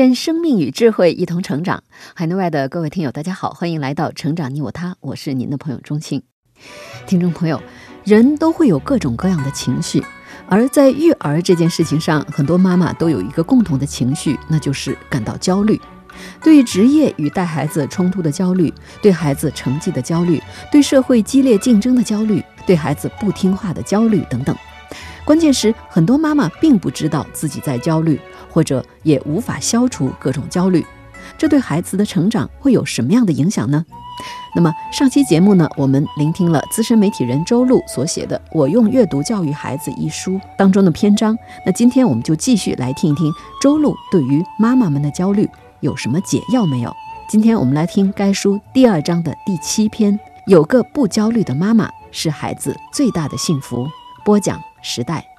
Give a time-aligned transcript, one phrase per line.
[0.00, 1.82] 愿生命与智慧一同成长。
[2.14, 6.22] 海内外的各位听友，大家好，欢迎来到《成长你我他》，我是您的朋友钟庆。
[7.06, 7.62] 听众朋友，
[8.02, 10.02] 人都会有各种各样的情绪，
[10.48, 15.78] 而在育儿这件事情上，很多妈妈都有一个共同的情绪，那就是感到焦虑。
[16.42, 20.42] 对职业与带孩子冲突的焦虑，对孩子成绩的焦虑，
[20.72, 24.56] 对社会激烈竞争的焦虑，对孩子不听话的焦虑等等。
[25.26, 28.18] 关键是，很多妈妈并不知道自己在焦虑。
[28.50, 30.84] 或者也无法消除各种焦虑，
[31.38, 33.84] 这对孩子的成长会有什么样的影响呢？
[34.54, 41.38] 那么上期节目呢，我们聆听了资深媒体人周璐所写的《我用阅读教育孩子》一书当中的篇章。
[41.64, 45.48] 那今天我们就继续来听一听周璐对于妈妈们的焦虑
[45.78, 46.94] 有什么解药没有？
[47.28, 53.88] 今天我们来听该书第二章的第七篇：有个不焦虑的妈妈是孩子最大的幸福。
[54.24, 55.29] 播讲时代。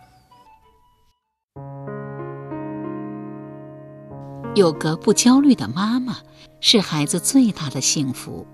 [4.53, 6.17] 有个不焦虑的妈妈
[6.59, 8.45] 是孩子最大的幸福。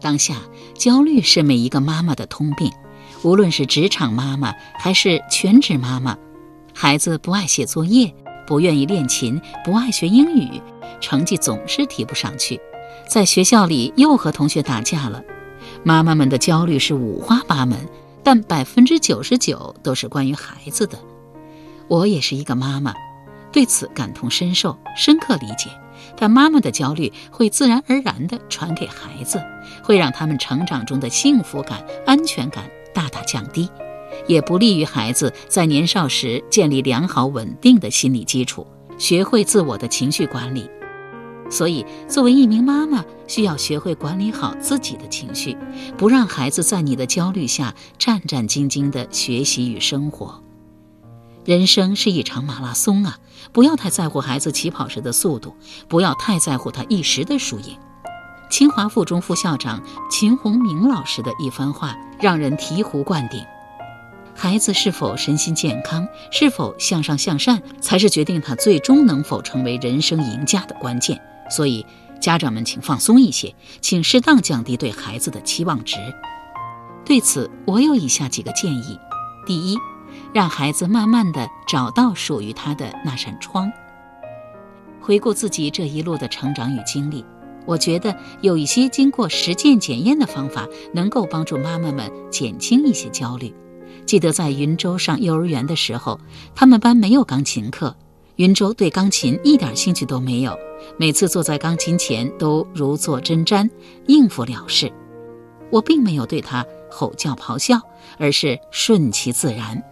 [0.00, 0.36] 当下，
[0.78, 2.70] 焦虑是每一个妈妈的通病，
[3.24, 6.16] 无论是职场妈妈还是全职妈妈。
[6.72, 8.14] 孩子不爱写作业，
[8.46, 10.62] 不愿意练琴，不爱学英语，
[11.00, 12.60] 成绩总是提不上去，
[13.08, 15.20] 在学校里又和同学打架了。
[15.82, 17.76] 妈妈们的焦虑是五花八门，
[18.22, 20.96] 但百分之九十九都是关于孩子的。
[21.88, 22.94] 我也是一个妈妈。
[23.56, 25.70] 对此感同身受，深刻理解。
[26.14, 29.42] 但妈妈的焦虑会自然而然地传给孩子，
[29.82, 33.66] 会让他们成长中的幸福感、安全感大大降低，
[34.26, 38.66] 也不利于孩子在年少时建立良好稳定的心理基础，
[38.98, 40.68] 学会自我的情绪管理。
[41.50, 45.56] 所以，作为一名妈妈，需要学会管理好自己的情绪，
[45.96, 50.42] 不让孩子在你的焦虑下战战兢兢地学习与生活。
[51.46, 53.18] 人生是一场马拉松啊，
[53.52, 55.54] 不要太在乎孩子起跑时的速度，
[55.86, 57.78] 不要太在乎他一时的输赢。
[58.50, 59.80] 清华附中副校长
[60.10, 63.44] 秦鸿明老师的一番话让人醍醐灌顶：
[64.34, 71.16] 孩子是否身心健康，是否向上向善，才是决定他最终能否成为人生赢家的关键。
[71.48, 71.86] 所以，
[72.20, 75.96] 家长们请放松一些，请适当降低对孩子的期望值。
[77.04, 78.98] 对此，我有以下几个建议：
[79.46, 79.78] 第一。
[80.32, 83.70] 让孩子慢慢的找到属于他的那扇窗。
[85.00, 87.24] 回顾自己这一路的成长与经历，
[87.64, 93.54] 我觉得有一些经过实践检验的方法，能够帮助妈妈们减轻一些焦虑。
[94.04, 96.20] 记得在云州上幼儿园的时候，
[96.54, 97.96] 他们班没有钢琴课，
[98.36, 100.56] 云州对钢琴一点兴趣都没有，
[100.98, 103.68] 每次坐在钢琴前都如坐针毡，
[104.06, 104.92] 应付了事。
[105.70, 107.80] 我并没有对他吼叫咆哮，
[108.18, 109.82] 而是顺其自然。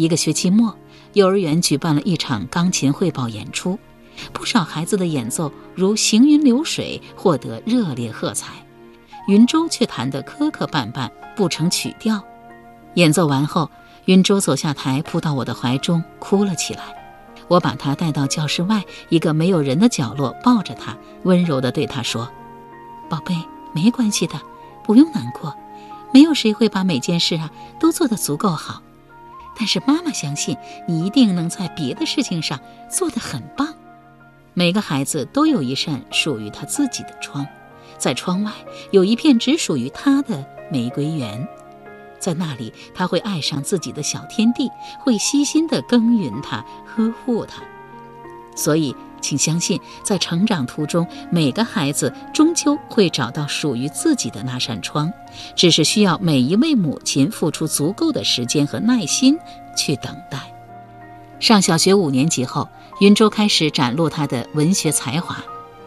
[0.00, 0.74] 一个学期末，
[1.12, 3.78] 幼儿园举办了一场钢琴汇报演出，
[4.32, 8.54] 不少孩子的演奏如行云流水，获得热烈喝彩。
[9.28, 12.18] 云舟却弹得磕磕绊绊，不成曲调。
[12.94, 13.70] 演奏完后，
[14.06, 16.82] 云舟走下台，扑到我的怀中，哭了起来。
[17.46, 22.26] 我把他带到教室外一个没有人的角落，抱着他，温柔地对他说
[23.10, 23.36] ：“宝贝，
[23.74, 24.40] 没关系的，
[24.82, 25.54] 不用难过。
[26.10, 28.80] 没有谁会把每件事啊都做得足够好。”
[29.60, 30.56] 但是妈妈相信
[30.88, 33.74] 你一定能在别的事情上做得很棒。
[34.54, 37.46] 每个孩子都有一扇属于他自己的窗，
[37.98, 38.50] 在窗外
[38.90, 41.46] 有一片只属于他的玫瑰园，
[42.18, 47.62] 在那里他会爱上自己的小天地，会悉心地耕耘它、呵护它。
[48.56, 48.96] 所以。
[49.20, 55.12] 请相信，在成长途中，每个孩子终究会找到属于自己的那扇窗，
[55.54, 59.38] 只是需要每一位母亲付出足够的时间和耐心
[59.76, 60.38] 去等待。
[61.38, 62.68] 上小学五年级后，
[63.00, 65.36] 云州开始展露他的文学才华。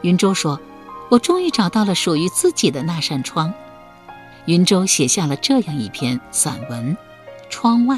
[0.01, 0.59] 云州说
[1.09, 3.53] ：“我终于找到了属于自己的那扇窗。”
[4.45, 6.95] 云州写下了这样一篇散文
[7.49, 7.95] 《窗外》。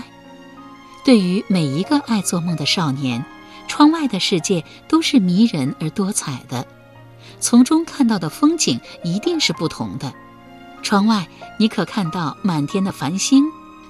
[1.03, 3.25] 对于每一个爱做梦的少年。
[3.67, 6.65] 窗外的世界都是迷人而多彩的，
[7.39, 10.13] 从中看到的风景一定是不同的。
[10.81, 11.27] 窗外，
[11.57, 13.45] 你可看到满天的繁星，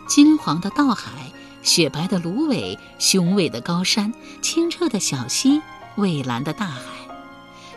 [0.07, 1.11] 金黄的稻海，
[1.61, 5.61] 雪白的芦苇，雄伟的高山，清澈的小溪，
[5.95, 6.81] 蔚蓝的大海。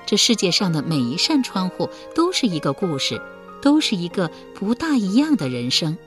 [0.06, 3.20] 这世界上的每一扇窗户都是一个故事，
[3.60, 5.98] 都是一个不大一样的人生。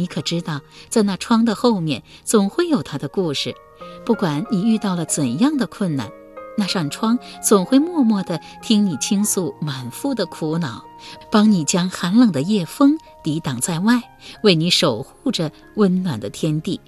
[0.00, 3.54] 你可知道，在那窗的后面，总会有他的故事。
[4.02, 6.10] 不管你遇到了怎样的困难，
[6.56, 10.82] 那扇窗总会默默地听你倾诉满腹的苦恼，
[11.30, 14.02] 帮你将寒冷的夜风抵挡在外，
[14.42, 16.80] 为你守护着温暖的天地。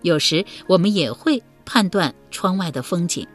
[0.00, 3.26] 有时，我们也会判断窗外的风景，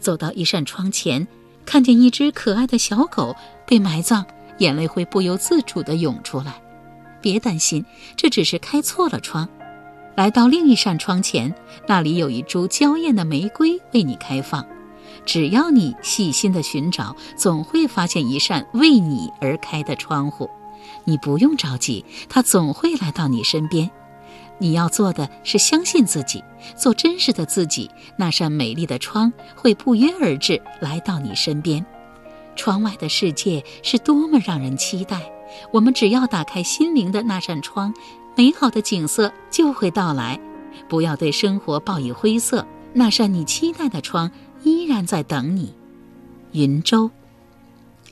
[0.00, 1.24] 走到一扇窗前，
[1.64, 4.26] 看见一只可爱的小狗被埋葬，
[4.58, 6.60] 眼泪会不由自主地涌出来。
[7.26, 7.84] 别担心，
[8.16, 9.48] 这只是开错了窗。
[10.14, 11.52] 来到另一扇窗前，
[11.88, 14.64] 那里有一株娇艳的玫瑰为你开放。
[15.24, 20.48] 只要你细心的寻找，总会发现一扇为你而开的窗户。
[21.02, 23.90] 你不用着急，它总会来到你身边。
[24.58, 26.44] 你要做的是相信自己，
[26.76, 27.90] 做真实的自己。
[28.16, 31.84] 那扇美丽的窗会不约而至来到你身边。
[32.54, 35.35] 窗外的世界是多么让人期待。
[35.72, 37.94] 我们只要打开心灵的那扇窗，
[38.36, 40.40] 美好的景色就会到来。
[40.88, 44.30] 不要对生活抱以灰色，那扇你期待的窗
[44.62, 45.74] 依然在等你。
[46.52, 47.10] 云舟。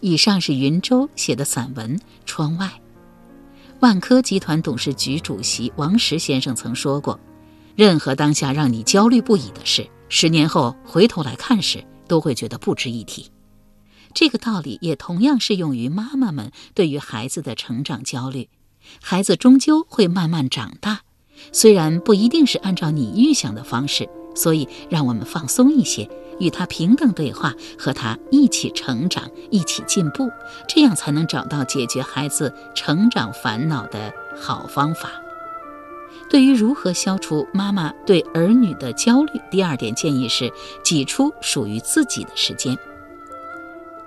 [0.01, 1.97] 以上是云舟写的散文
[2.27, 2.67] 《窗外》。
[3.81, 7.19] 万科集团董事局主席王石先生曾说过
[7.77, 13.27] ：“任何当下让你焦虑不已的事，十年后回头来看时，都会觉得不值一提。”
[14.15, 18.49] 这个道理也同样适用于妈妈们对于孩子的成长焦虑。
[19.01, 21.01] 孩子终究会慢慢长大，
[21.53, 26.09] 虽然不一定是按照你预想的方式，所以让我们放松一些，
[26.39, 30.29] 与他平等对话，和他一起成长，一起进步，
[30.69, 35.11] 这样才能找到解决孩子成长烦恼的好方法。
[36.31, 40.53] 对于如何消除妈妈对儿女的焦虑，第二点建议是
[40.85, 42.77] 挤出属于自己的时间。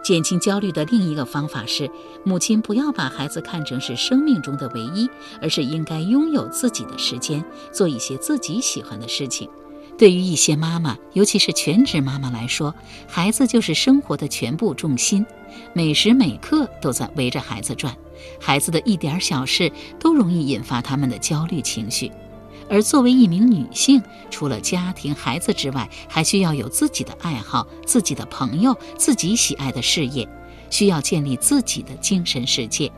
[0.08, 1.92] 减轻焦虑的另一个方法是，
[2.24, 5.10] 母亲不要把孩子看成是生命中的唯一，
[5.42, 7.44] 而是应该拥有自己的时间，
[7.74, 9.50] 做一些自己喜欢的事情。
[9.98, 12.74] 对于一些妈妈，尤其是全职妈妈来说，
[13.06, 15.26] 孩子就是生活的全部重心，
[15.74, 17.94] 每时每刻都在围着孩子转，
[18.40, 19.70] 孩子的一点小事
[20.00, 22.10] 都容易引发他们的焦虑情绪。
[22.70, 30.28] 而作为一名女性，除了家庭、孩子之外，还需要有自己的爱好、自己的朋友、自己喜爱的事业，
[30.70, 32.92] 需要建立自己的精神世界。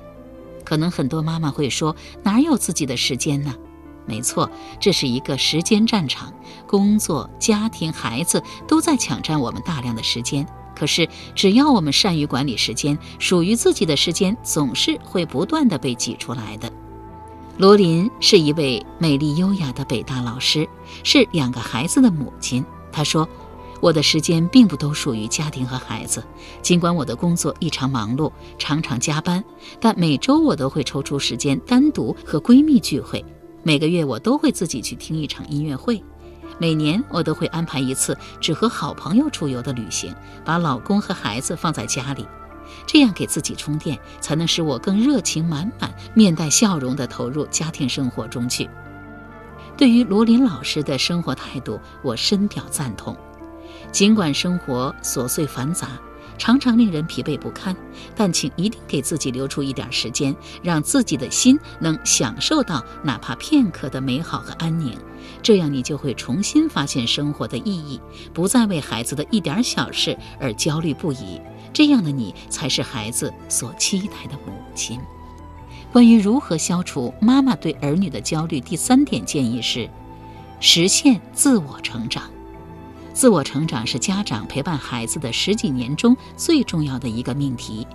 [0.63, 3.55] 可能很多妈妈会说：“哪有自己的时间呢？”
[4.05, 4.49] 没错，
[4.79, 6.33] 这是一个时间战场，
[6.65, 10.47] 工作、家庭、孩子都在抢占我们大量的时间。
[10.75, 16.71] 可是，只要我们善于管理时间，属于自己的时间总是会不断的被挤出来的。
[17.59, 20.65] 罗琳是一位美丽优雅的北大老师，
[21.03, 22.63] 是两个孩子的母亲。
[22.89, 23.27] 她说
[23.83, 26.23] ：“我的时间并不都属于家庭和孩子，
[26.61, 29.43] 尽管我的工作异常忙碌，常常加班，
[29.77, 33.25] 但每周我都会抽出时间单独和闺蜜聚会。
[33.61, 36.01] 每个月我都会自己去听一场音乐会，
[36.59, 40.15] 每年我都会安排一次只和好朋友出游的旅行，
[40.45, 42.25] 把老公和孩子放在家里。”
[42.85, 48.69] 这样给自己充电，才能使我更热情满满、面带笑容地投入家庭生活中去。
[49.77, 53.15] 对于罗琳老师的生活态度，我深表赞同。
[53.91, 55.87] 尽管生活琐碎繁杂，
[56.39, 57.75] 常常令人疲惫不堪，
[58.15, 64.97] 但请一定给自己留出一点时间，让自己的心能享受到哪怕片刻的美好和安宁。
[65.43, 67.99] 这样，你就会重新发现生活的意义，
[68.33, 71.39] 不再为孩子的一点小事而焦虑不已。
[71.71, 74.99] 这样的你才是孩子所期待的母亲。
[75.91, 79.89] 关于如何消除妈妈对儿女的焦虑，第三点建议是：
[80.59, 82.23] 实现自我成长。
[83.19, 87.85] 自我成长是家长陪伴孩子的十几年中最重要的一个命题，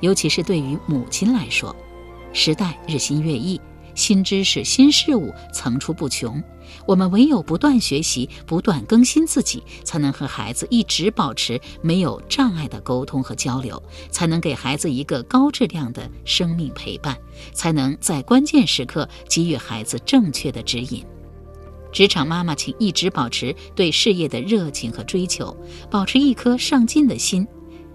[0.00, 1.76] 尤其是对于母亲来说。
[2.32, 3.60] 时代日新月异。
[3.94, 6.42] 新知识、新事物层出不穷，
[6.84, 17.16] 我们唯有不断学习、不断更新自己，才能和孩子一直保持没有障碍的沟通和交流，才能给孩子一个高质量的生命陪伴，
[17.52, 21.04] 才能在关键时刻给予孩子正确的指引。
[21.92, 25.54] 职场妈妈，请一直保持对事业的热情和追求，
[25.90, 27.46] 保持一颗上进的心。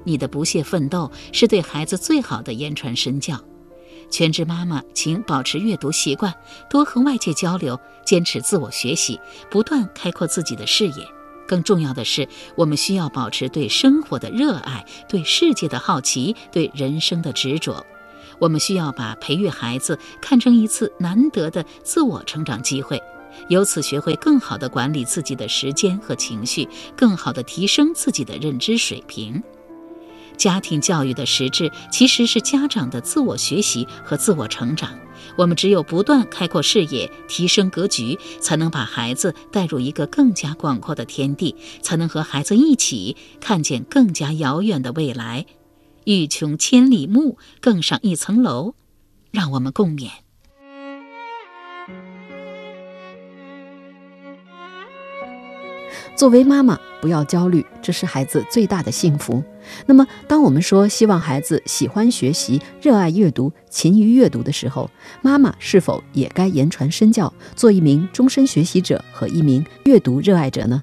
[0.03, 3.37] 你的不懈奋斗是对孩子最好的言传身教。
[4.09, 6.33] 全职妈妈，请保持阅读习惯，
[6.69, 11.05] 多和外界交流，坚持自我学习，不断开阔自己的视野。
[11.45, 17.85] 更重要的是，我们需要保持对生活的热爱，对世界的好奇，对人生的执着。
[18.39, 23.01] 我们需要把培育孩子看成一次难得的自我成长机会，
[23.49, 29.41] 由此学会更好地管理自己的时间和情绪，更好地提升自己的认知水平。
[30.35, 34.97] 家庭教育的实质其实是家长的自我学习和自我成长。
[35.35, 45.47] 我们只有不断开阔视野、提升格局，才能把孩子带入一个更加广阔的天地，才能和孩子一起看见更加遥远的未来。
[46.05, 48.75] 欲穷千里目，更上一层楼。
[49.31, 50.26] 让我们共勉。
[56.17, 59.43] 作为妈妈，不要焦虑，这是孩子最大的幸福。
[59.85, 64.89] 那么，当我们说希望孩子喜欢学习、热爱阅读、勤于阅读的时候，
[65.21, 70.81] 妈妈是否也该言传身教，做一名终身学习者和一名阅读热爱者呢？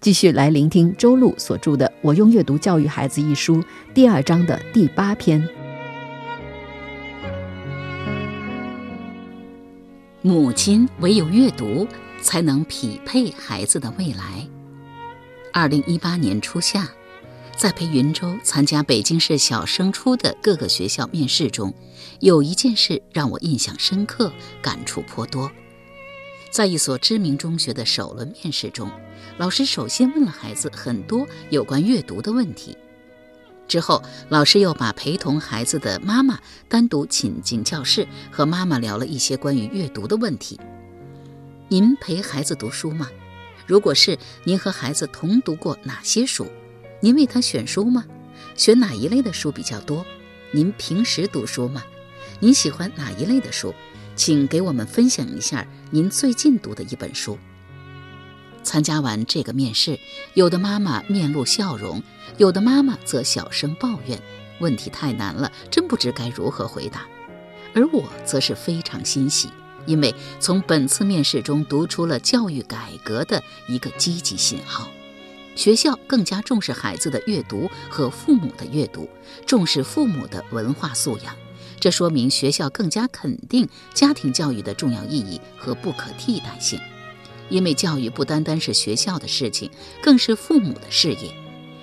[0.00, 3.62] 继续来聆听周璐所著的《我用阅读教育孩子》一书
[3.94, 5.48] 第二章的第八篇：
[10.22, 11.86] 母亲唯有阅读，
[12.20, 14.44] 才能匹配孩子的未来。
[15.52, 16.88] 二零一八年初夏，
[17.58, 21.72] 在陪云州参加北京市小升初的各个学校面试中，
[22.20, 24.32] 有一件事让我印象深刻，
[24.62, 25.52] 感触颇多。
[26.50, 28.90] 在一所知名中学的首轮面试中，
[29.36, 32.74] 老师首先问了孩子很多有关阅读的问题，
[33.68, 40.58] 之后老师又把陪同孩子的妈妈单独请进教室，和妈妈聊了一些关于阅读的问题。
[41.68, 43.10] 您陪孩子读书吗？
[43.66, 46.46] 如果是您和孩子同读过哪些书？
[47.00, 48.04] 您为他选书吗？
[48.56, 50.04] 选哪一类的书比较多？
[50.50, 51.82] 您平时读书吗？
[52.40, 53.74] 您喜欢哪一类的书？
[54.14, 57.38] 请给我们分享一下您最近读的一本书。
[58.62, 59.98] 参加完这个面试，
[60.34, 62.02] 有的妈妈面露笑容，
[62.36, 64.20] 有的妈妈则小声抱怨：
[64.60, 67.06] 问题太难了，真不知该如何回答。
[67.74, 69.48] 而我则是非常欣喜。
[69.86, 74.88] 因为从本次面试中读出了教育改革的一个积极信号，
[75.54, 79.08] 学校更加重视孩子的阅读和父母的阅读，
[79.46, 81.36] 重视父母的文化素养。
[81.80, 86.80] 这说明学校更加肯定家庭教育的重要意义和不可替代性。
[87.48, 89.68] 因为教育不单单是学校的事情，
[90.00, 91.34] 更是父母的事业。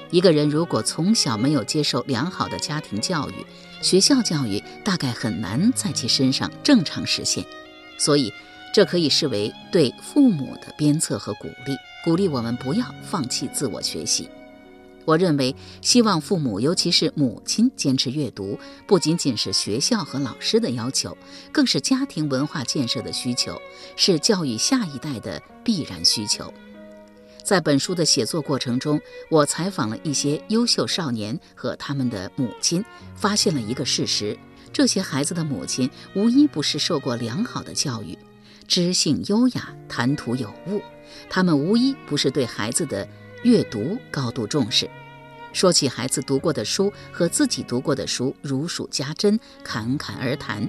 [0.09, 3.45] 一个人如果从小没有接受良好的家庭教育，
[3.81, 7.45] 学校教育大概很难在其身上正常实现。
[7.99, 8.33] 所以，
[8.73, 14.29] 这可以视为对父母的鞭策和鼓励，鼓励我们不要放弃自我学习。
[15.05, 21.17] 我认为，希望父母，尤其是母亲坚持阅读，不仅仅是学校和老师的要求，
[21.51, 23.59] 更是家庭文化建设的需求，
[23.95, 26.53] 是教育下一代的必然需求。
[27.43, 29.01] 在本书的写作过程中，
[29.31, 34.37] 我采访了一些优秀少年和他们的母亲，发现了一个事实。
[34.79, 38.17] 这些孩子的母亲无一不是受过良好的教育，
[38.65, 40.81] 知性优雅，谈吐有物。
[41.29, 43.05] 他们无一不是对孩子的
[43.43, 44.89] 阅读高度重视。
[45.51, 50.65] 说起孩子读过的书和自己读过的书，如数家珍，侃侃而谈。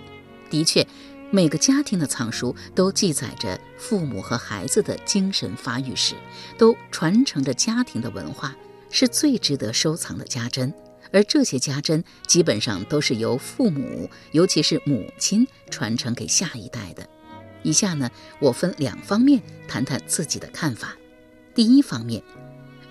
[0.50, 0.84] 的确，
[1.30, 6.16] 每个家庭的藏书都记载着父母和孩子的精神发育史，
[6.58, 8.56] 都传承着家庭的文化，
[8.90, 10.74] 是最值得收藏的家珍。
[11.12, 17.08] 而这些家珍基本上都是由父母，尤其是母亲传承给下一代的。
[17.62, 20.96] 以下呢，我分两方面谈谈自己的看法。
[21.54, 22.22] 第一方面，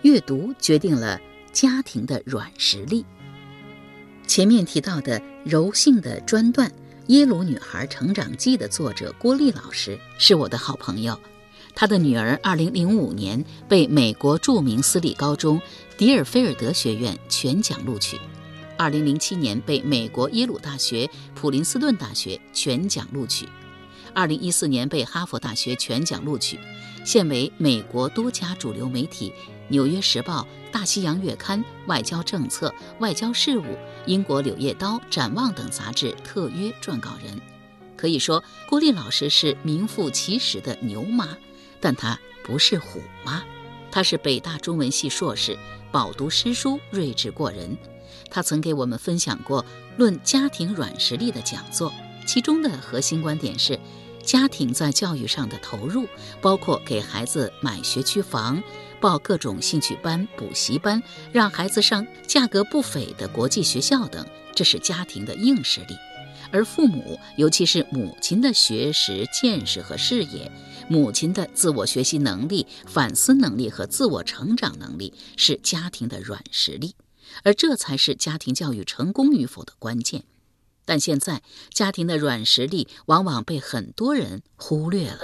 [0.04, 1.20] 阅读决定了
[1.52, 3.06] 家庭的软实力。
[4.28, 6.72] 前面提到的《柔性的专断：
[7.08, 11.20] 耶鲁女孩成长记》的作者郭丽老师是我的好朋友。
[11.80, 15.62] 他的女儿2005年被美国著名私立高中
[15.98, 18.20] 迪尔菲尔德学院全奖录取
[18.78, 23.48] ，2007年被美国耶鲁大学、普林斯顿大学全奖录取
[24.14, 26.60] ，2014年被哈佛大学全奖录取，
[27.06, 29.30] 现为美国多家主流媒体
[29.70, 30.42] 《纽约时报》、
[30.74, 32.68] 《大西洋月刊》、《外交政策》、
[33.00, 33.64] 《外交事务》、
[34.06, 37.40] 英国《柳叶刀》、《展望》等杂志特约撰稿人。
[37.96, 41.38] 可以说，郭丽老师是名副其实的牛妈。
[41.80, 43.44] 但她不是虎妈，
[43.92, 45.58] 她是北大中文系硕士，
[45.92, 47.78] 饱读诗书，睿智过人。
[48.30, 49.64] 她曾给我们分享过
[49.98, 51.92] 《论家庭软实力》的讲座，
[52.26, 53.80] 其中的核心观点是：
[54.24, 56.08] 家庭在教育上的投入，
[56.42, 58.62] 包括给孩子买学区房、
[59.00, 65.96] 报各种兴趣班、补习班，让孩子上价格不菲的国际学校等，这是家庭的硬实力。
[66.52, 70.52] 而父母，尤其是母亲的学识、见识和视野，
[70.90, 76.96] 母亲的自我学习能力、反思能力和自我成长能力，是家庭的软实力。
[77.44, 80.24] 而这才是家庭教育成功与否的关键。
[80.86, 85.20] 但现在，家庭的软实力往往被很多人忽略了。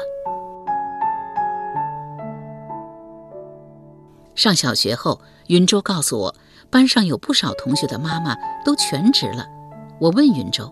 [4.35, 6.35] 上小学后，云州告诉我，
[6.69, 9.47] 班上有不少同学的妈妈都全职了。
[9.99, 10.71] 我问云州：“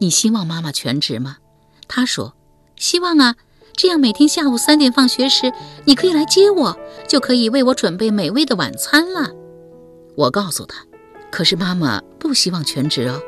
[0.00, 1.36] 你希望妈妈全职吗？”
[1.86, 2.34] 他说
[2.76, 3.36] ：“希望啊。”
[3.82, 5.50] 这样每天下午三点放学时，
[5.86, 6.76] 你可以来接我，
[7.08, 9.30] 就可以为我准备美味的晚餐了。”
[10.16, 10.84] 我告诉他
[11.32, 13.18] ：“可是妈妈不希望全职哦，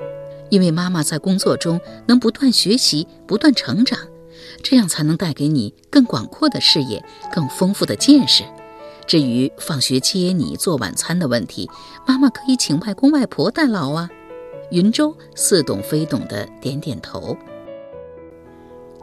[0.50, 3.98] 因为妈妈在工作中能不断学习、不断成长，
[4.62, 7.02] 这样才能带给你更广阔的视野、
[7.34, 8.44] 更丰富的见识。
[9.06, 11.70] 至于放学接你、做晚餐的问题，
[12.06, 14.10] 妈妈可以请外公外婆代劳啊。”
[14.70, 17.34] 云州似懂非懂的点点头。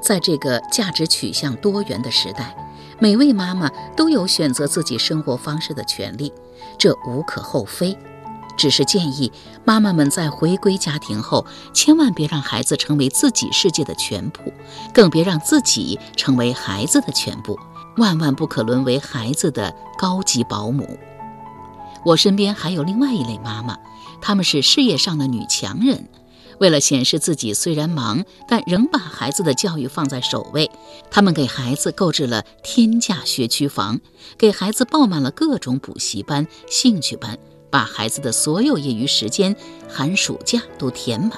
[0.01, 2.56] 在这个价值取向多元的时代，
[3.00, 6.34] 每位妈妈都有选择自己生活方式的权利，
[6.77, 7.98] 这无可厚非。
[8.58, 9.32] 只是建议
[9.63, 14.51] 妈妈们在回归家庭后，千万别让孩子成为自己世界的全部，
[14.94, 17.58] 更别让自己成为孩子的全部，
[17.96, 21.00] 万万不可沦为孩子的高级保姆。
[22.03, 23.77] 我身边还有另外一类妈妈，
[24.20, 26.10] 她们是事业上的女强人。
[26.59, 30.69] 为了显示自己虽然忙，但仍把孩子的教育放在首位，
[31.09, 33.99] 他们给孩子购置了天价学区房，
[34.37, 37.37] 给孩子报满了各种补习班、兴趣班，
[37.69, 39.55] 把孩子的所有业余时间、
[39.87, 41.31] 寒暑假都填满，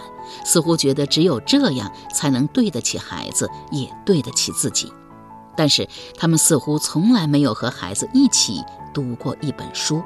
[0.44, 4.92] 似乎觉得只有这样才能对得起孩子，也对得起自己。
[5.56, 5.88] 但是
[6.18, 8.64] 他们似乎从来没有和孩子一起
[8.94, 10.02] 读过一本书。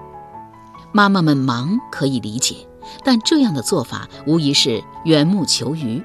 [0.92, 2.56] 妈妈们忙可以理解。
[3.04, 6.02] 但这样的做法无疑是缘木求鱼，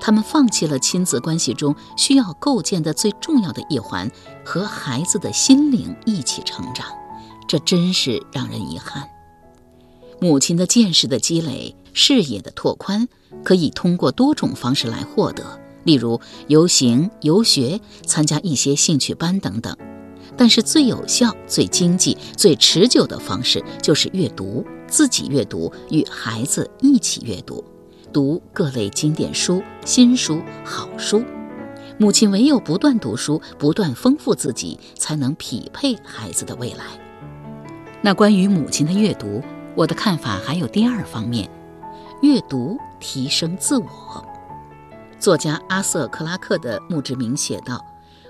[0.00, 4.10] 他们放弃了亲子关系中需要构建的最重要的一环——
[4.44, 6.86] 和孩子的心灵一起成长，
[7.46, 9.08] 这真是让人遗憾。
[10.20, 13.08] 母亲的见识的积累、视野的拓宽，
[13.42, 19.76] 可以通过多种方式来获得，例如游行、游学、参加一些兴趣班等等。
[20.36, 24.64] 但是最有效、最经济、最持久的方式就是阅读。
[24.92, 27.64] 自己阅读，与孩子一起阅读，
[28.12, 31.24] 读各类经典书、新书、好书。
[31.96, 36.84] 母亲唯有不断读书，不断丰富自己，才能匹配孩子的未来。
[38.02, 39.40] 那关于母亲的阅读，
[39.74, 41.48] 我的看法还有第二方面：
[42.20, 43.88] 阅读提升自我。
[45.18, 47.82] 作家阿瑟·克拉克的墓志铭写道：“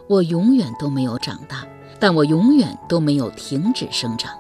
[0.09, 1.67] 我永远都没有长大，
[1.99, 4.31] 但我永远都没有停止生长。”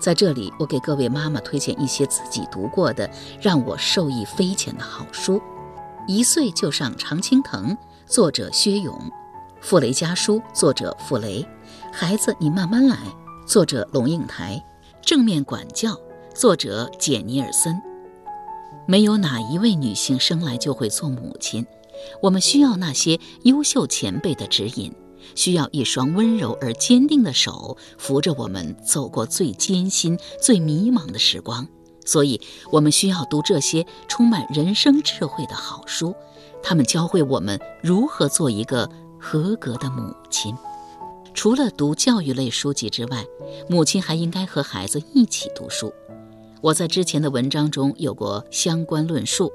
[0.00, 3.08] 在这里，我给各位妈妈推荐一些自己读过的、
[3.38, 5.36] 让我受益匪浅的好书。
[6.08, 7.68] 《一岁就上常青藤》，
[8.06, 8.94] 作者薛勇；
[9.60, 11.42] 《傅雷家书》，作者傅雷；
[11.92, 12.96] 《孩子，你慢慢来》，
[13.46, 14.56] 作者龙应台；
[15.02, 15.90] 《正面管教》，
[16.34, 17.80] 作者简尼尔森。
[18.86, 21.66] 没有哪一位女性生来就会做母亲，
[22.22, 24.92] 我们需要那些优秀前辈的指引。
[25.34, 31.66] 需要一双温柔而坚定的手扶着我们走过最艰辛、最迷茫的时光，
[32.04, 32.40] 所以
[32.70, 36.14] 我们需要读这些充满人生智慧的好书，
[36.62, 40.54] 他们教会我们如何做一个合格的母亲。
[41.32, 43.24] 除了读教育类书籍之外，
[43.68, 45.92] 母亲还应该和孩子一起读书。
[46.60, 49.50] 我在之前的文章中有过相关论述。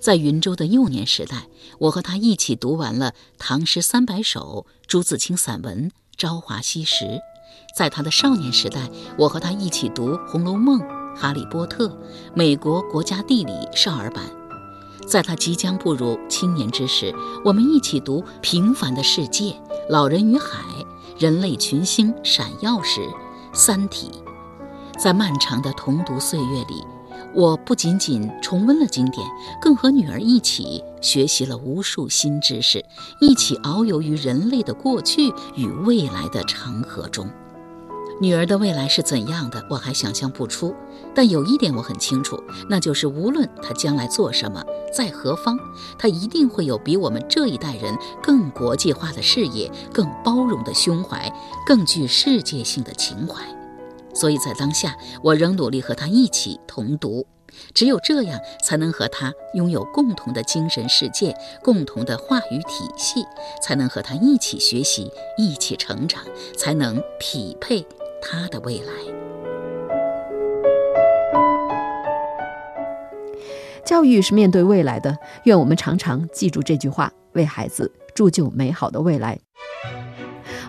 [0.00, 7.04] 在云州的幼年时代，我和他一起读完了唐诗三百首、朱自清散文《朝华夕拾》；
[7.76, 8.88] 在他的少年时代，
[9.18, 10.80] 我和他一起读《红楼梦》
[11.16, 11.88] 《哈利波特》
[12.34, 14.24] 《美国国家地理》少儿版；
[15.06, 17.14] 在他即将步入青年之时，
[17.44, 19.44] 我们一起读《平凡的世界》
[19.88, 20.58] 《老人与海》
[21.18, 23.00] 《人类群星闪耀时》
[23.52, 24.10] 《三体》。
[25.02, 26.84] 在漫长的童读岁月里。
[27.34, 29.26] 我不仅仅重温了经典，
[29.60, 32.84] 更和女儿一起学习了无数新知识，
[33.20, 37.28] 一起遨游于人类的过去与未来的长河中。
[38.20, 40.74] 女儿的未来是怎样的，我还想象不出。
[41.14, 44.62] 但有一点我很清楚，那就是无论她将来做什么，
[44.94, 45.58] 在何方，
[45.98, 51.32] 她一定会有比我们这一代人更国际化的视野、更包容的胸怀、
[51.66, 53.42] 更具世界性的情怀。
[54.20, 57.26] 所以在当下，我仍努力和他一起同读，
[57.72, 63.24] 只有这样，才能和他拥有共同的精神世界、共同的话语体系，
[63.62, 66.22] 才能和他一起学习、一起成长，
[66.54, 67.82] 才能匹配
[68.20, 68.92] 他的未来。
[73.86, 79.38] 教育是面对未来的，愿我们常常记住这句话，为孩子铸就美好的未来。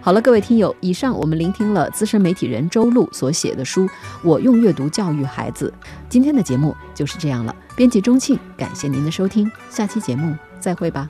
[0.03, 3.85] 好了，各位听友，以上我们聆听了资深媒体人周璐所写的书
[4.23, 5.71] 《我用阅读教育孩子》。
[6.09, 7.55] 今天的节目就是这样了。
[7.75, 11.07] 编辑钟庆，感谢您的收听，下期节目再会吧。